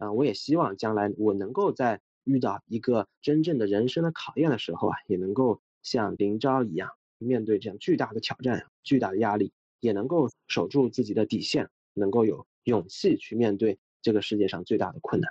[0.00, 6.88] 啊，我也希望将来我能够在遇到一个真正的人生的考验的时候啊，也能够像林昭一样，
[7.18, 15.30] 面对这样巨大的挑战、巨大的压力，也能够守住自己的底线，能够有勇气去面对这个世界上最大的困难。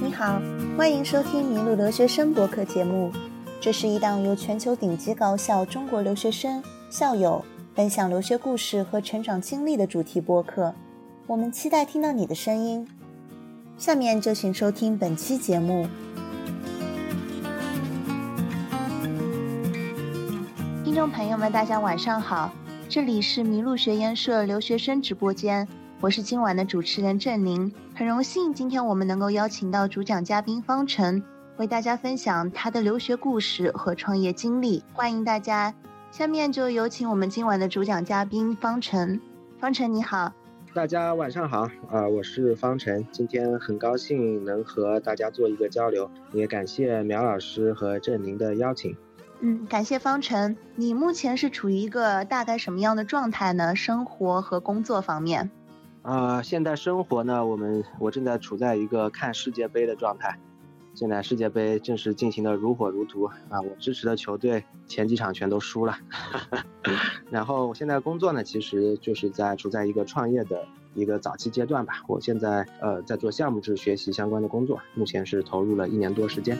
[0.00, 0.40] 你好，
[0.76, 3.10] 欢迎收听麋鹿留学生博客节目。
[3.62, 6.60] 这是一档由全球顶级高校中国留学生
[6.90, 7.44] 校友
[7.76, 10.74] 分享留学故事和成长经历的主题播客。
[11.28, 12.84] 我们期待听到你的声音。
[13.78, 15.86] 下面就请收听本期节目。
[20.84, 22.52] 听众朋友们，大家晚上好，
[22.88, 25.68] 这里是麋鹿学研社留学生直播间，
[26.00, 27.72] 我是今晚的主持人郑宁。
[27.94, 31.22] 很荣幸今天我们能够邀请到主讲嘉宾方晨。
[31.62, 35.72] 为大家分享他的留学故事和创业经历，欢迎大家。
[36.10, 39.20] 下面就有请我们今晚的主讲嘉宾方晨。
[39.60, 40.32] 方晨你好，
[40.74, 48.96] 大家晚上好啊，我是方晨，今天很高兴能和大家做一个交流，也感谢苗老师和郑宁的邀请。
[49.38, 50.56] 嗯，感谢方晨。
[50.74, 53.76] 你目前是处于一个大概什么样的状态呢？
[53.76, 55.48] 生活和工作方面？
[56.02, 60.36] 啊，现在生活呢，我们我正在处在一个看世界杯的状态。
[60.94, 63.60] 现在世界杯正式进行的如火如荼啊！
[63.60, 65.96] 我支持的球队前几场全都输了。
[67.30, 72.02] 然后我现在工作呢，其实就是在处在一个创业的一个早期阶段吧。
[72.06, 76.58] 我现在呃在做项目制学习相关的工作，目前是投入了一年多时间。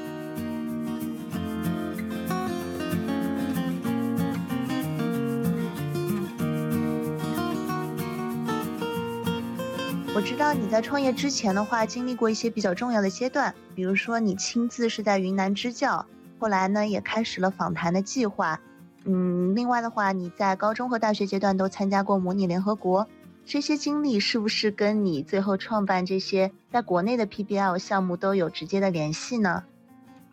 [10.14, 16.04] 我知道你在创业之前的话，经历过一些比较重要的阶段，比如说你亲自是在云南支教，
[16.38, 18.60] 后来呢也开始了访谈的计划，
[19.04, 23.08] 嗯，另外的话你在高中和大学阶段都参加过模拟联合国，
[23.46, 29.64] 这些经历是不是跟你最后创办这些在国内的 PBL 项目都有直接的联系呢？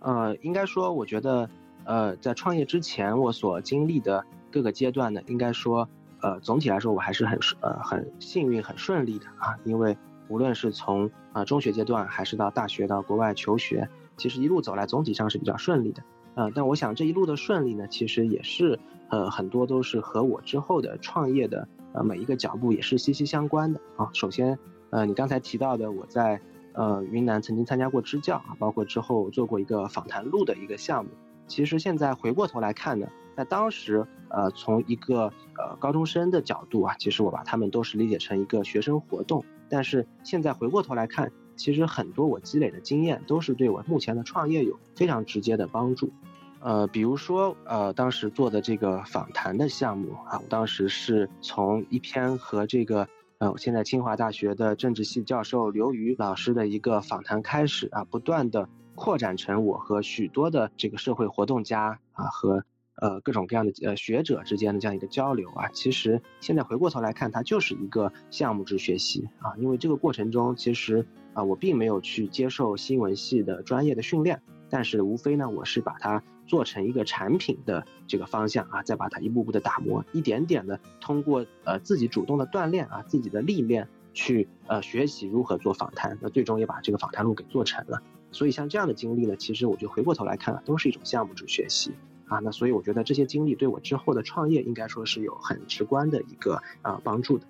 [0.01, 1.49] 呃，应该说，我觉得，
[1.85, 5.87] 呃，在创业之前我所经历的各个阶段呢，应该说。
[6.21, 9.97] 呃，总体来说我还是很呃很幸运很顺利的啊，因为
[10.27, 13.87] 无论是从啊中学阶段还是到大学到国外求学，
[14.17, 16.03] 其实一路走来总体上是比较顺利的。
[16.35, 24.09] 呃，但我想这一路的顺利呢，其实也是呃很多都是和我之后的创业的呃每一个脚步也是息息相关的啊。
[24.13, 24.59] 首先，
[24.89, 26.41] 呃你刚才提到的我在
[26.73, 31.11] 呃云南曾经参加过支教啊，包括之后做过一个访谈录的一个项目，
[31.47, 33.07] 其实现在回过头来看呢。
[33.39, 39.45] 在当时，呃，从一个呃高中生的角度啊，其实我把他们都是理解成一个学生活动。
[39.69, 46.11] 但是现在回过头来看，其实很多我积累的经验都是对我目前的创业有非常直接的帮助。
[46.59, 53.07] 呃，比如说，呃，当时做的这个访谈的项目啊，我当时是从一篇和这个
[53.37, 62.65] 呃现在清华大学的政治系教授刘瑜老师的一个访谈开始啊，不断的扩展成我和许多的这个社会活动家啊和。
[63.01, 69.55] 呃，各种各样的呃学者之间的这样一个交流啊，其实现在回过头来看，它就是一个项目制学习啊。
[69.57, 88.01] 因为这个过程中，其实啊，我并没有去接受新闻系的专业的训练，但是无非呢，我是把它做成一个产品的这个方向啊，再把它一步步的打磨，一点点的通过呃自己主动的锻炼啊，自己的历练去呃学习如何做访谈，那最终也把这个访谈录给做成了。
[88.31, 91.93] 所以像这样的经历呢，其实我觉得回过头来看啊，都是一种项目制学习。
[92.29, 97.45] 啊，那所以我觉得这些经历对我之后的创业应该说是有很直观的一个啊帮助的。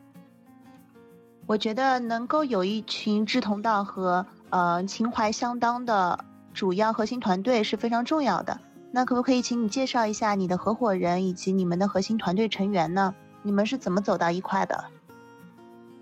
[1.45, 6.23] 我觉得能够有一群志同道合、呃情怀相当的
[6.53, 8.59] 主要核心团队是非常重要的。
[8.91, 13.13] 那可不可以请你介绍一下你的合伙人以及你们的核心团队成员呢？
[13.44, 14.85] 你们是怎么走到一块的？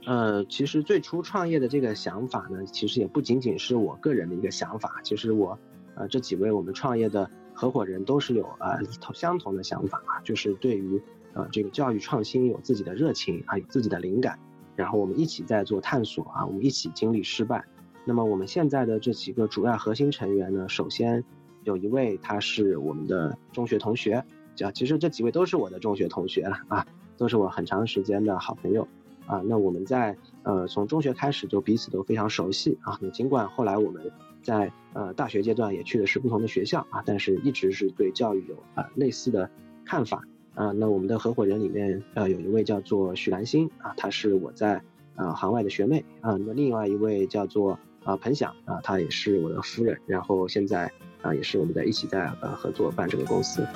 [0.05, 4.99] 呃，其实最初创业的这个想法呢，其实也不仅仅是我个人的一个想法。
[5.03, 5.57] 其实我，
[5.95, 7.27] 呃，这几位我们创业的。
[7.59, 8.77] 合伙人都是有啊
[9.15, 11.01] 相同的想法啊，就是对于
[11.33, 14.37] 呃这个教育创新有自己的热情啊，有自己的灵感，
[14.75, 17.65] 然后我们一起在做探索啊，我们一起经历失败。
[18.05, 21.23] 那么我们现在的这几个主要核心成员呢，首先
[21.63, 24.23] 有一位他是我们的中学同学，
[24.61, 26.85] 啊，其实这几位都是我的中学同学了啊，
[27.17, 28.87] 都是我很长时间的好朋友
[29.25, 29.41] 啊。
[29.43, 34.11] 那我们在呃从中学开始就彼此都非常熟悉啊，那尽管后来我们。
[34.47, 39.51] 在呃大学阶段也去的是不同的学校啊，但是一直是对教育有啊类似的
[39.83, 40.23] 看法
[40.55, 40.71] 啊。
[40.71, 44.81] 那我们的合伙人里面呃有一位叫做许兰心啊，她是我在
[45.17, 46.37] 呃行外的学妹啊。
[46.37, 49.99] 那另外一位叫做啊彭想啊，她也是我的夫人。
[50.05, 50.89] 然后现在
[51.21, 53.67] 啊，也是我们在一起在呃合作办这个公司。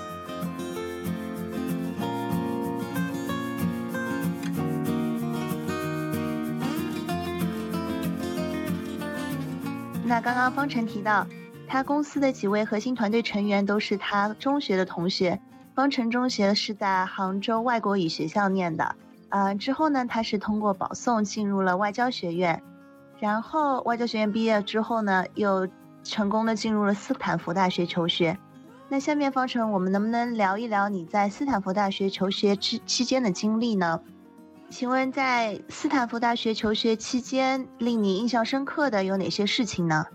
[10.21, 11.25] 刚刚方晨提到，
[11.67, 15.41] 他公司的几位核心团队成员都是他中学的同学。
[15.73, 18.95] 方晨中学是在杭州外国语学校念的，
[19.29, 22.61] 呃，之后呢，他是通过保送进入了外交学院，
[23.19, 25.67] 然后外交学院毕业之后呢，又
[26.03, 28.37] 成功的进入了斯坦福大学求学。
[28.89, 33.99] 那下面方晨，我们能不能聊一聊你在斯坦福大学求学之期间的经历呢？
[34.71, 40.05] 请问在斯坦福大学求学期间，令你印象深刻的有哪些事情呢？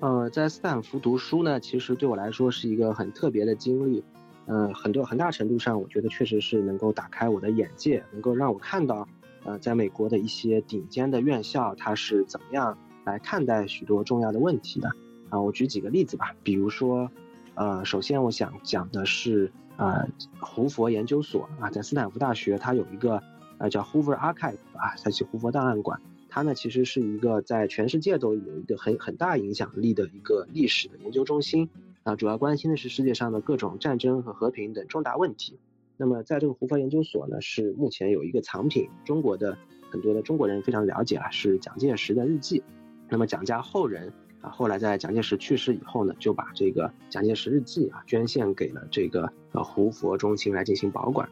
[0.00, 4.02] 呃，在斯坦福读书呢，其实对我来说是一个很特别的经历。
[4.46, 9.06] 呃，很多很大程度上，我觉得确实是能够打开我的眼界，能够让我看到，
[9.44, 14.88] 呃，在美国的一些顶尖的院校，它是怎么样来看待许多重要的问题的。
[15.28, 17.10] 啊，我举几个例子吧，比如说，
[17.54, 19.52] 呃，首先我想讲的是。
[19.76, 20.08] 呃，
[20.40, 23.22] 胡佛研究所啊，在斯坦福大学，它有一个
[23.58, 26.00] 呃叫 Hoover Archive 啊，它是胡佛档案馆。
[26.28, 31.68] 它呢其实是一个在全世界都有一个很很大影响力的一个历史的研究中心
[32.02, 35.58] 啊，主要关心的是世界上的各种战争和和平等重大问题。
[35.96, 39.56] 那么在这个胡佛研究所呢，是目前有一个藏品，中国的
[39.90, 42.62] 很多的中国人非常了解啊，是蒋介石的日记。
[43.08, 44.12] 那么蒋家后人。
[44.40, 51.28] 啊，后来在蒋介石去世以后呢，就把这个蒋介石日记啊捐献给了这个呃胡佛中心来进行保管。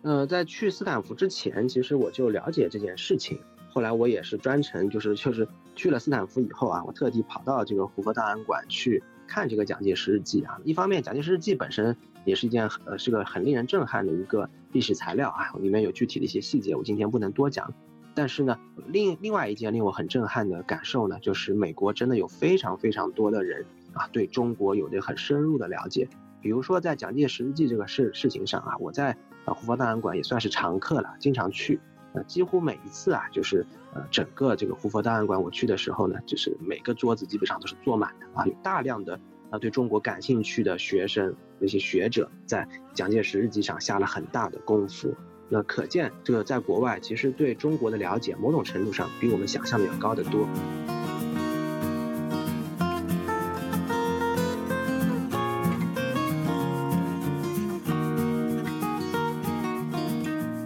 [0.00, 3.38] 呃，在去斯坦福之前，其实我就了解这件事情。
[3.70, 10.60] 后来我也是专程，就是就是去了斯坦福以后啊，我特地跑到这个胡佛档案馆去看这个蒋介石日记啊。
[10.64, 17.72] 一方面，蒋介石日记本身也是一件呃是个很令人震撼的一个历史材料啊，里面有具体的一些细节，我今天不能多讲。
[18.14, 18.56] 但是呢，
[18.86, 26.08] 另另外一件令我很震撼的感受呢，就是美国真的有非常非常多的人啊，对中国有着很深入的了解。
[26.44, 31.80] 比如说在蒋介石日记这个事事情上啊，我在啊胡佛档案馆也算是常客了，经常去。
[32.12, 39.18] 呃，几乎每一次啊，就是呃整个这个胡佛档案馆我去的时候呢，就是每个桌子基本上都是坐满的啊，有大量的
[39.48, 45.14] 啊对中国感兴趣的学生那些学者在蒋介石日记上下了很大的功夫。
[45.48, 50.46] 那可见，这个在国外其实对中国的了解，某种程度上比我们想象的要高得多。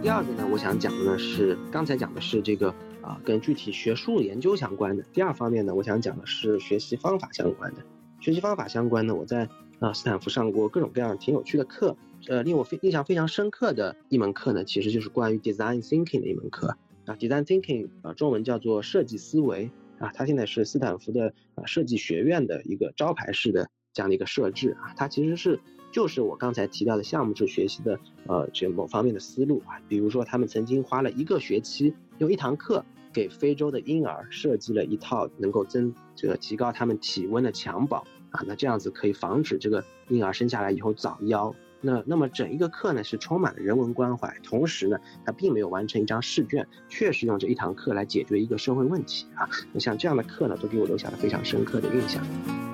[0.09, 5.03] 第二个呢，我想讲的呢是刚才讲的是这个啊，跟具体学术研究相关的。
[5.13, 7.85] 第二方面呢，我想讲的是学习方法相关的。
[8.19, 9.47] 学习方法相关呢，我在
[9.77, 11.95] 啊斯坦福上过各种各样挺有趣的课。
[12.27, 16.75] 呃，令我非印象非常深刻的一门课呢，其实就是关于 design thinking 的一门课
[17.05, 17.15] 啊。
[17.19, 19.69] design thinking 啊，中文叫做设计思维
[19.99, 20.11] 啊。
[20.15, 24.95] 它现在是斯坦福的啊设计学院的一个招牌式的这样的一个设置啊。
[24.97, 25.59] 它其实是
[25.91, 29.79] 就是我刚才提到的项目制学习的呃这某方面的思路啊。
[29.87, 38.43] 比如说，他们曾经花了一个学期，用一堂课给非洲的婴儿设计了一套能够增这个提高他们体温的襁褓啊。
[38.45, 41.53] 那这样子可以防止这个婴儿生下来以后早夭。
[41.81, 49.49] 那那么整一个课呢是充满了人文关怀，同时呢，他并没有完成一张试卷，确实用这一堂课来解决一个社会问题啊。
[49.71, 52.68] 那像这样的课呢，都给我留下了非常深刻的印象。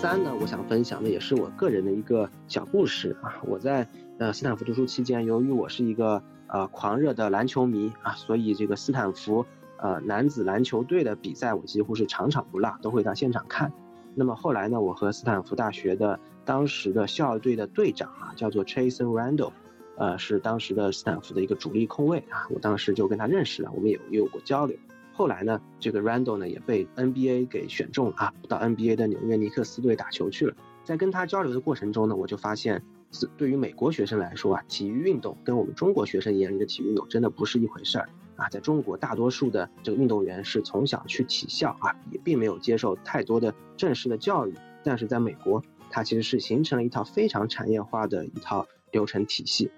[0.00, 3.34] 三呢，我想分享的也是我个人的一个小故事啊。
[3.44, 3.88] 我在
[4.18, 6.22] 呃斯坦福读书期间，由于我是一个。
[6.50, 9.44] 呃，狂热的篮球迷啊，所以这个斯坦福
[9.76, 13.70] 呃男子篮球队的比赛，我几乎是场场不落，都会到现场看。
[14.14, 19.52] 那么后来呢，我和斯坦福大学的当时的校队的队长啊，叫做 Chase Randall，
[19.98, 24.74] 呃，是当时的斯坦福的一个主力控卫啊，我当时就跟他认识了，我们也也有过交流。
[25.18, 30.54] 后来呢，这个 Randall 呢也被 NBA 给选中了啊，到 NBA 的纽约尼克斯队打球去了。
[30.84, 32.82] 在跟他交流的过程中呢，我就发现。
[33.38, 38.50] 对于美国学生来说啊，体育运动跟我们中国学生眼里的体育运动真的不是一回事儿啊。
[38.50, 44.52] 在中国，大多数的这个运动员是从小去体校啊，也并没有接受太多的正式的教育。
[44.84, 49.70] 但是在美国，它其实是形成了一套非常产业化的一套流程体系。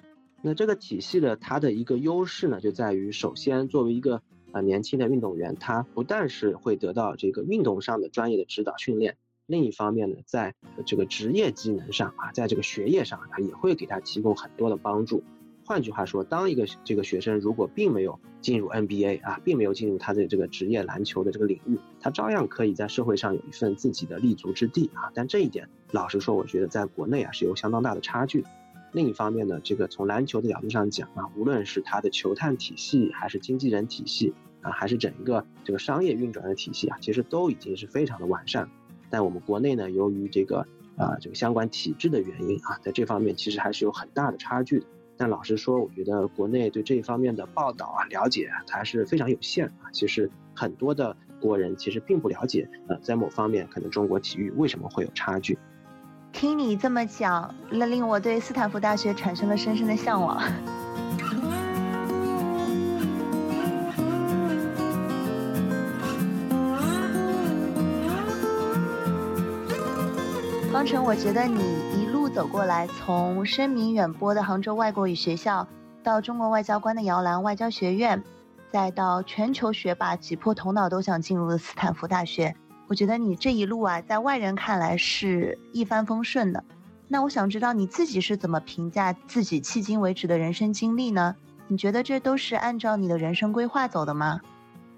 [0.42, 9.16] 那这个体系的它的一个优势呢，就在于首先作为一个啊年轻的运动员，他不但是会得到这个运动上的专业的指导训练。
[9.46, 10.54] 另一方面呢，在
[10.86, 15.24] 这个职业技能上啊，在这个学业上，他也会给他提供很多的帮助。
[15.64, 25.10] 换句话说，当一个这个学生如果并没有进入 NBA 啊，并没有进入他的这个职业篮球的这个领域，他照样可以在社会上有一份自己的立足之地啊。
[25.14, 28.44] 但这一点，老实说，我觉得在国内啊是有相当大的差距。
[28.92, 38.68] 另一方面呢，这个从篮球的角度上讲啊，无论是它的球探体系，还是经纪人体系啊，还是整个这个商业运转的体系啊，其实都已经是非常的完善。
[39.08, 40.66] 但我们国内呢，由于这个
[40.96, 44.86] 啊这个相关体制的原因啊，在这方面其实还是有很大的差距的。
[45.16, 49.90] 但老实说，我觉得国内对这一方面的报道啊、了解啊还是非常有限啊。
[49.92, 55.58] 其实很多的国人其实并不了解，呃，在某方面可能中国体育为什么会有差距。
[56.32, 60.40] 听你这么讲，那令我对斯坦福大学产生了深深的向往。
[70.72, 71.60] 方程，我觉得你
[72.00, 75.68] 一路走过来，从声名远播的杭州外国语学校，
[76.02, 78.22] 到中国外交官的摇篮外交学院，
[78.72, 82.56] 再到全球学霸挤破头脑都想进入的斯坦福大学，
[82.90, 86.64] 我觉得你这一路啊，在外人看来是一帆风顺的。
[87.06, 91.36] 那我想知道你自己是怎么评价自己迄今为止的人生经历呢？
[91.68, 94.40] 你觉得这都是按照你的人生规划走的吗？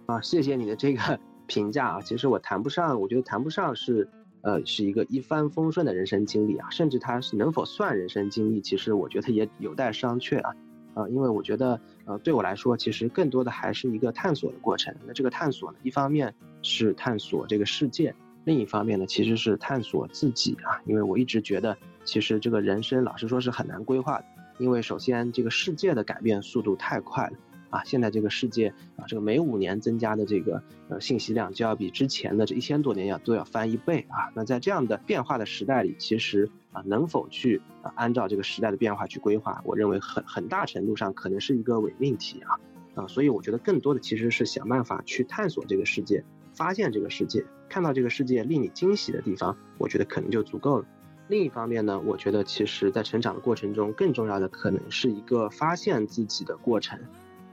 [0.06, 2.00] 啊，谢谢你的这个 评价啊。
[2.00, 4.08] 其实我谈不上，我觉得谈不上是。
[4.44, 10.52] 呃，是一个一帆风顺的人生经历啊，甚至它是能否算人生经历，其实我觉得也有待商榷啊。
[10.94, 14.94] 呃，因为我觉得，呃，对我来说，其实更多的还是一个探索的过程。
[15.06, 20.80] 那这个探索呢，一方面是探索这个世界，另一方面呢，其实是探索自己啊。
[20.84, 24.24] 因为我一直觉得，其实这个人生，老实说是很难规划的，
[24.58, 27.32] 因为首先这个世界的改变速度太快了。
[27.72, 34.30] 啊，现在这个世界啊，这个每五年增加的这个呃信息量就要比之前的这一千多年要都要翻一倍啊。
[34.34, 42.60] 那在这样的变化的时代里，其实啊，能否去啊按照这个时代的变化去规划，我认为很很大程度上可能是一个伪命题啊
[42.94, 43.06] 啊。
[43.08, 50.84] 所以我觉得更多的其实是想办法去探索这个世界，发现这个世界，看到这个世界令你惊喜的地方，我觉得可能就足够了。
[51.28, 56.98] 另一方面呢，我觉得其实在成长的过程中，更重要的可能是一个发现自己的过程。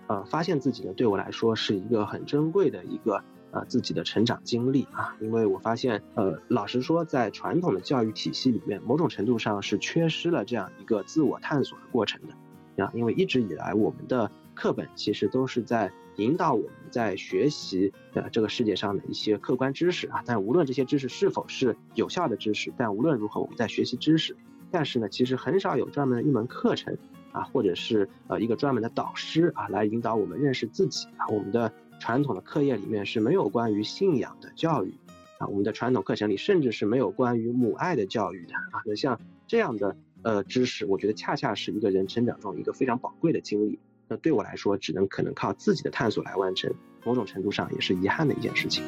[0.10, 24.36] 呃，发现自己呢，对我来说是一个很珍贵的一个呃自己的成长经历啊，因为我发现，呃，老实说，在传统的教育体系里面，某种程度上是缺失了这样一个自我探索的过程的，啊，因为一直以来我们的课本其实都是在引导我们在学习呃这个世界上的一些客观知识啊，但无论这些知识是否是有效的知识，但无论如何我们在学习知识，
[24.72, 26.98] 但是呢，其实很少有专门的一门课程。
[27.32, 31.28] 啊，或者是呃一个专门的导师啊，来引导我们认识自己啊。
[31.28, 34.94] 我们的传统的课业里面是没有关于信仰的教育
[35.38, 38.82] 啊，我们的传统课程里甚至是没有关于母爱的教育的啊。
[38.86, 43.80] 那像这样的呃知识，我觉得恰恰是一个人成长中一个非常宝贵的经历。
[44.08, 46.74] 那对我来说，只能可能靠自己的探索来完成，
[47.06, 48.84] 某种程度上也是遗憾的一件事情。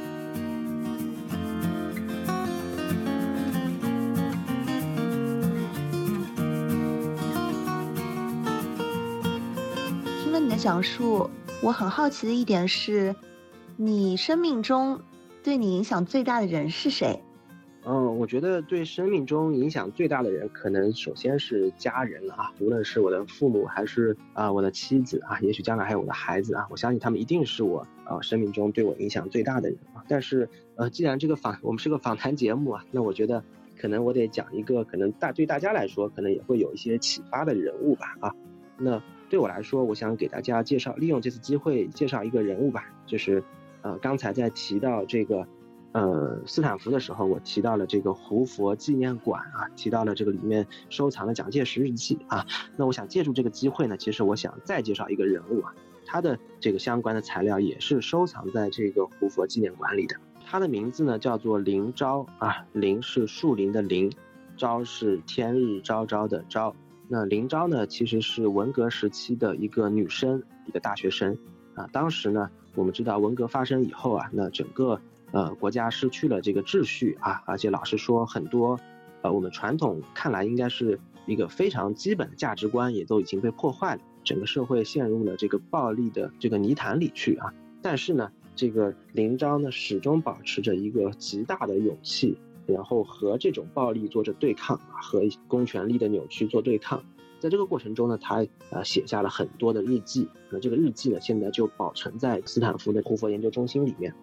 [10.62, 11.28] 讲述
[11.64, 13.16] 我很好奇的一点是，
[13.78, 15.02] 你生命中
[15.42, 17.20] 对你影响最大的人是谁？
[17.84, 30.06] 嗯，我觉得对生命中影响最大的人，可能首先是家人了啊，无论是我的父母还是啊我的妻子啊，也许将来还有我的孩子啊，我相信他们一定是我啊生命中对我影响最大的人啊。
[30.08, 33.44] 但是呃，既然这个访我们是个访谈节目啊，那我觉得
[33.80, 38.32] 可能我得讲一个可能大对大家来说可能也会有一些启发的人物吧啊，
[38.78, 39.02] 那。
[39.32, 43.42] 对我来说，我想给大家介绍，利用这次机会介绍一个人物吧，就是，
[43.82, 45.48] 呃，刚才在提到这个，
[45.94, 52.46] 呃，斯坦福的时候，我提到了这个胡佛纪念馆啊，提到了这个里面收藏的蒋介石日记啊。
[52.76, 55.74] 那我想借助这个机会呢，其实我想再介绍一个人物啊，
[56.06, 60.18] 他的这个相关的材料也是收藏在这个胡佛纪念馆里的。
[60.46, 64.12] 他的名字呢叫做林昭啊，林是树林的林，
[64.58, 66.76] 昭是天日昭昭的昭。
[67.14, 71.38] 那林昭呢，其实是文革时期的一个女生，一个大学生，
[71.76, 74.98] 啊，当时呢，我们知道文革发生以后啊，那整个
[75.32, 78.80] 呃国家失去了这个秩序啊，而且老实说，很多
[79.24, 87.54] 呃我们传统看来应该是一个非常基本的价值观也都已经被破坏了，整个社会陷入了这个暴力的这个泥潭里去啊。
[87.82, 92.38] 但是呢，这个林昭呢，始终保持着一个极大的勇气。
[92.72, 97.04] 然后和这种暴力做着对抗，和公权力的扭曲做对抗，
[97.40, 104.14] 在这个过程中呢，他呃写下了很多的日记，那这个日记呢，现在就保存在斯坦福的胡佛研究中心里面。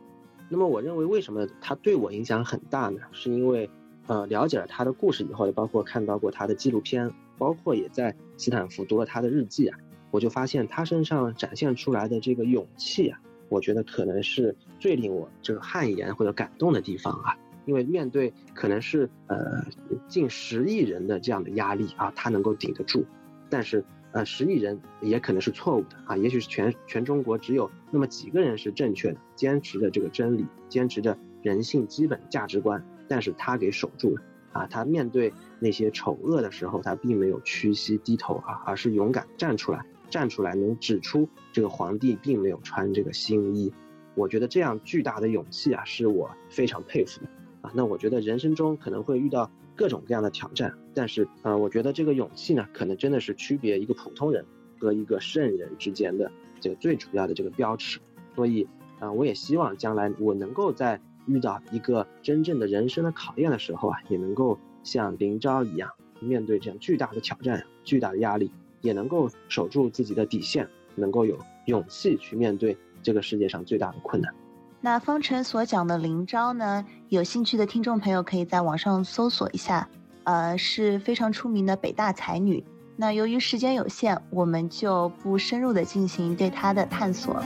[0.48, 3.00] 那么我认为为什么他对我影响很大呢？
[3.12, 3.68] 是因为
[4.06, 9.78] 呃了解了他的故事以后，也包括看到过他的纪录片，包括也在斯坦福读了他的日记啊，
[10.10, 17.36] 我就发现他身上展现出来的这个勇气啊，我觉得可能是最令我这个汗颜或者感动的地方啊。
[17.68, 19.62] 因为面对可能是呃
[20.08, 23.04] 近十亿人的这样的压力啊，他能够顶得住，
[23.50, 34.22] 但是呃十亿人也可能是错误的啊，也许是全全中国只有那么几个人是正确的，坚持着这个真理，坚持着人性基本价值观，但是他给守住了。
[34.54, 43.70] 啊，他面对那些丑恶的时候，他并没有屈膝低头啊，而是勇敢站出来，站出来能指出这个皇帝并没有穿这个新衣，
[44.14, 47.28] 我觉得这样巨大的勇气啊，是我非常佩服的。
[47.74, 49.50] 那我觉得人生中可能会遇到。
[49.78, 54.44] 各种各样的挑战，但是，呃，我觉得这个勇气呢，可能真的是区别一个普通人
[54.76, 56.28] 和一个圣人之间的
[56.60, 58.00] 这个最主要的这个标尺。
[58.34, 58.66] 所以，
[58.98, 74.34] 啊，我也希望将来我能够在遇到一个真正的人生的考验的时候啊，也能够像林昭一样，面对这样巨大的挑战、巨大的压力，也能够守住自己的底线，能够有勇气去面对这个世界上最大的困难。
[74.80, 76.84] 那方辰所讲的林昭呢？
[77.08, 79.88] 有兴趣的听众朋友可以在网上搜索一下，
[80.22, 82.64] 呃，是非常出名的北大才女。
[82.96, 87.42] 那由于时间有限，我们就不深入的进行对她的探索。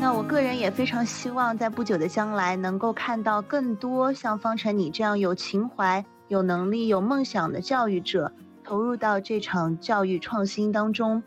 [0.00, 6.02] 那我个人也非常希望在不久的将来能够看到更多像方辰你这样有情怀。
[6.30, 8.32] 有能力、有梦想的教育者
[8.62, 11.20] 投入到这场教育创新当中，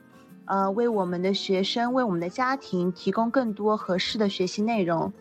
[0.46, 5.12] 呃，为我们的学生、为我们的家庭提供更多合适的学习内容。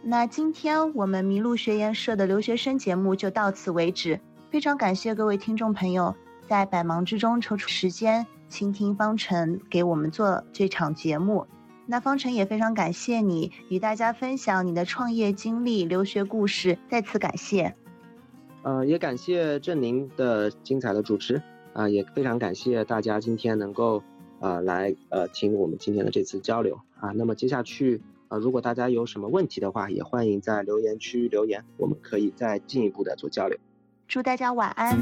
[0.00, 4.20] 那今天我们麋鹿学研社的留学生节目就到此为止。
[4.48, 6.14] 非常感谢各位听众朋友
[6.46, 11.44] 在百忙之中抽出时间倾听方程给我们做这场节目。
[11.84, 17.74] 那方程也非常感谢你与大家分享你的创业经历、留学故事，再次感谢。
[18.62, 24.02] 呃，也感谢郑宁的精彩的主持，啊，也非常感谢大家今天能够，
[24.40, 27.10] 呃，来呃听我们今天的这次交流啊。
[27.14, 33.58] 那么接下去，呃，如果大家有什么问题的话，也欢迎在留言区留言，我们可以再进一步的做交流。
[34.06, 34.98] 祝大家晚安。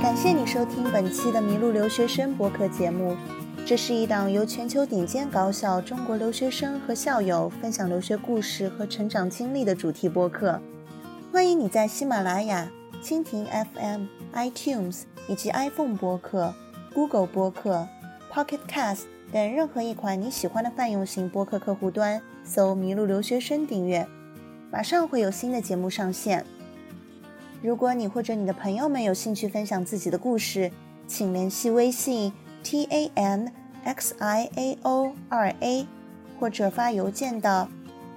[0.00, 3.16] 感谢你收听本期的麋鹿留学生博客节目。
[3.66, 10.60] 这是一档由全球顶尖高校中国留学生和校友分享留学故事和成长经历的主题播客。
[11.32, 12.70] 欢迎你在喜马拉雅、
[13.02, 16.54] 蜻蜓 FM、iTunes 以及 iPhone 播客、
[16.94, 17.88] Google 播客、
[18.32, 19.00] Pocket Cast
[19.32, 24.06] 等任何一款你喜欢的泛用型播客客户端搜“麋鹿留学生”订阅，
[24.70, 26.46] 马上会有新的节目上线。
[27.60, 30.70] 如果你或者你的朋友们有兴趣分享自己的故事，
[31.08, 32.32] 请联系微信。
[32.66, 33.52] T a n
[33.84, 35.86] x i a o 二 a，
[36.40, 37.68] 或者发邮件到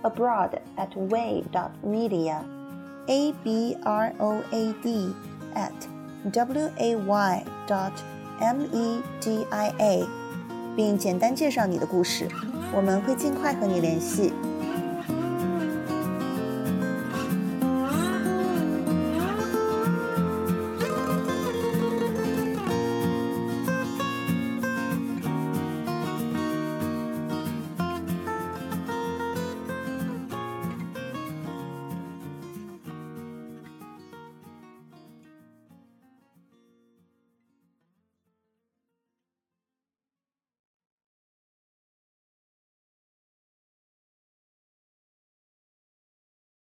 [0.02, 5.14] abroad at way dot media，a b r o a d
[5.54, 5.72] at
[6.32, 7.92] w a y dot
[8.40, 10.08] m e d i a，
[10.76, 12.28] 并简单介绍你的故事，
[12.76, 14.34] 我们会尽快和你联系。